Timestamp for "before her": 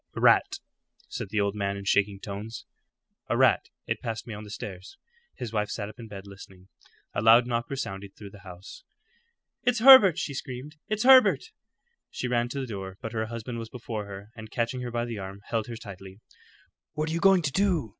13.69-14.31